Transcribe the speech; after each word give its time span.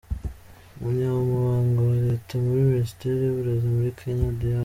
Umunyamabanga 0.77 1.79
wa 1.89 1.97
Leta 2.07 2.33
muri 2.43 2.61
Minisiteri 2.69 3.15
y’Uburezi 3.19 3.67
muri 3.75 3.91
Kenya, 3.99 4.27
Dr. 4.39 4.57